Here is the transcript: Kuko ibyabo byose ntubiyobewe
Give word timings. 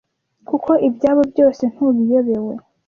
Kuko 0.47 0.71
ibyabo 0.87 1.21
byose 1.31 1.63
ntubiyobewe 1.73 2.53